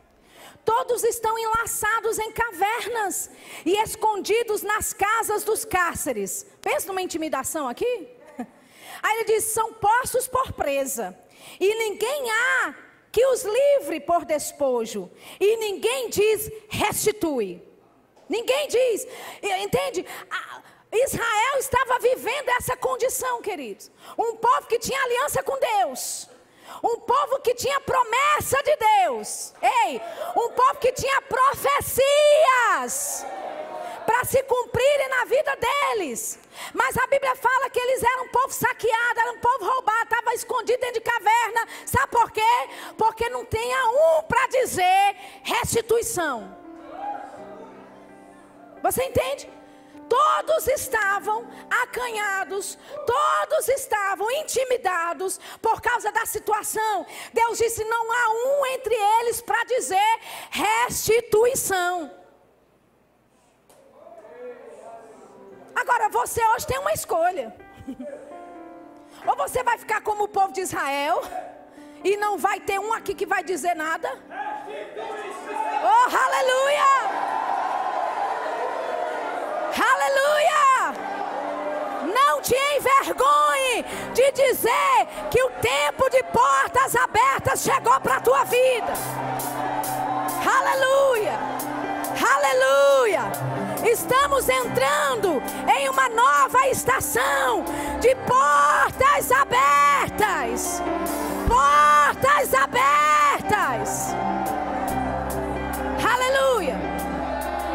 [0.69, 3.27] Todos estão enlaçados em cavernas
[3.65, 6.45] e escondidos nas casas dos cárceres.
[6.61, 8.07] Pensa numa intimidação aqui?
[9.01, 11.17] Aí ele diz: são postos por presa,
[11.59, 12.75] e ninguém há
[13.11, 15.09] que os livre por despojo,
[15.39, 17.63] e ninguém diz restitui.
[18.29, 19.07] Ninguém diz,
[19.63, 20.05] entende?
[20.91, 23.89] Israel estava vivendo essa condição, queridos.
[24.15, 26.28] Um povo que tinha aliança com Deus.
[26.83, 29.53] Um povo que tinha promessa de Deus.
[29.61, 30.01] Ei,
[30.35, 32.05] um povo que tinha profecias
[34.05, 36.39] para se cumprirem na vida deles.
[36.73, 40.33] Mas a Bíblia fala que eles eram um povo saqueado, era um povo roubado, estava
[40.33, 41.67] escondido dentro de caverna.
[41.85, 42.69] Sabe por quê?
[42.97, 46.57] Porque não tinha um para dizer restituição.
[48.81, 49.58] Você entende?
[50.09, 57.05] Todos estavam acanhados, todos estavam intimidados por causa da situação.
[57.31, 62.11] Deus disse: não há um entre eles para dizer restituição.
[65.75, 67.55] Agora você hoje tem uma escolha.
[69.25, 71.21] Ou você vai ficar como o povo de Israel
[72.03, 74.09] e não vai ter um aqui que vai dizer nada.
[75.81, 77.28] Oh, aleluia!
[79.77, 80.93] Aleluia!
[82.13, 88.43] Não te envergonhe de dizer que o tempo de portas abertas chegou para a tua
[88.45, 88.93] vida.
[90.45, 91.37] Aleluia!
[92.19, 93.31] Aleluia!
[93.85, 95.41] Estamos entrando
[95.77, 97.63] em uma nova estação
[97.99, 100.81] de portas abertas.
[101.47, 104.15] Portas abertas.
[106.03, 106.77] Aleluia!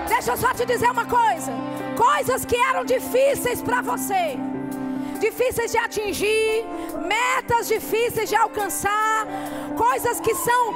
[0.09, 4.36] Deixa eu só te dizer uma coisa coisas que eram difíceis para você,
[5.18, 6.64] difíceis de atingir,
[7.07, 9.26] metas difíceis de alcançar,
[9.76, 10.74] coisas que são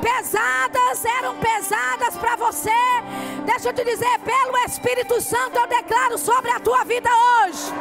[0.00, 2.70] pesadas, eram pesadas para você.
[3.44, 7.72] Deixa eu te dizer, pelo Espírito Santo eu declaro sobre a tua vida hoje.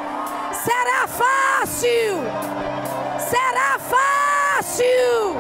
[0.53, 2.15] Será fácil.
[3.29, 5.35] Será fácil.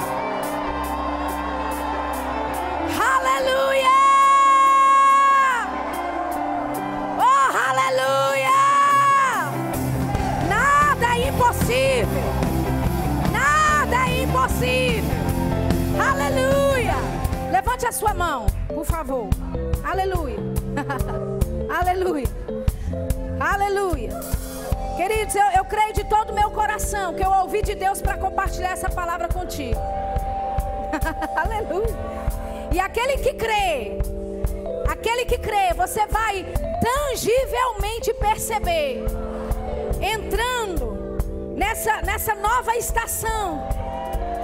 [3.01, 3.98] Aleluia.
[15.97, 16.95] Aleluia!
[17.49, 19.29] Levante a sua mão, por favor.
[19.81, 20.35] Aleluia.
[21.79, 22.27] Aleluia.
[23.39, 24.09] Aleluia.
[24.97, 28.17] Queridos, eu, eu creio de todo o meu coração que eu ouvi de Deus para
[28.17, 29.79] compartilhar essa palavra contigo.
[31.37, 31.95] Aleluia.
[32.73, 33.97] E aquele que crê,
[34.89, 36.45] aquele que crê, você vai
[36.81, 39.05] tangivelmente perceber,
[40.01, 41.17] entrando
[41.55, 43.78] nessa, nessa nova estação.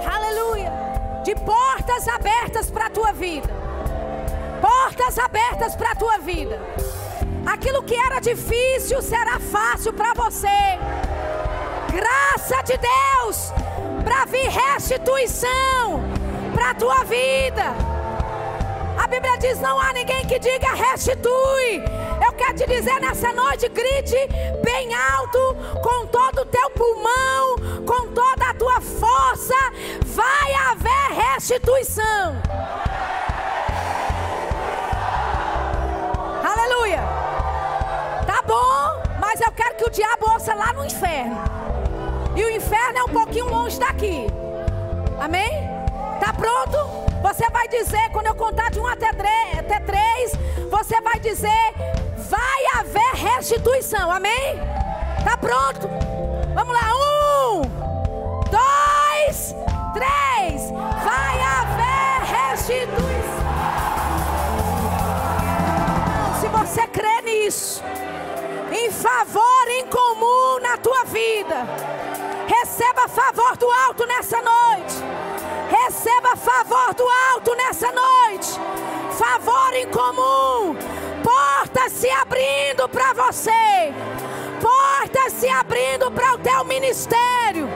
[0.06, 0.86] Aleluia
[1.26, 3.48] de portas abertas para a tua vida.
[4.60, 6.60] Portas abertas para a tua vida.
[7.44, 10.46] Aquilo que era difícil será fácil para você.
[11.92, 13.52] Graça de Deus
[14.04, 16.00] para vir restituição
[16.54, 17.74] para a tua vida.
[19.02, 21.82] A Bíblia diz: não há ninguém que diga restitui.
[22.24, 24.16] Eu quero te dizer nessa noite: grite
[24.62, 28.05] bem alto, com todo o teu pulmão, com
[31.36, 32.34] restituição.
[36.42, 37.02] Aleluia.
[38.26, 41.36] Tá bom, mas eu quero que o diabo ouça lá no inferno.
[42.34, 44.26] E o inferno é um pouquinho longe daqui.
[45.20, 45.68] Amém?
[46.20, 46.78] Tá pronto?
[47.22, 50.32] Você vai dizer, quando eu contar de um até três,
[50.70, 51.74] você vai dizer:
[52.30, 54.10] vai haver restituição.
[54.10, 54.58] Amém?
[55.22, 55.86] Tá pronto?
[56.54, 56.85] Vamos lá.
[67.46, 67.82] Crê nisso,
[68.72, 71.66] em favor em comum na tua vida,
[72.46, 74.96] receba favor do alto nessa noite.
[75.68, 78.60] Receba favor do alto nessa noite.
[79.12, 80.76] Favor em comum.
[81.22, 83.92] Portas se abrindo para você.
[84.60, 87.68] Portas se abrindo para o teu ministério.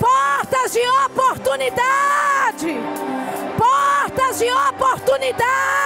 [0.00, 2.78] Portas de oportunidade.
[3.58, 5.78] Portas de oportunidade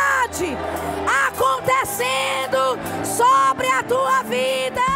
[3.12, 4.91] sobre a tua vida.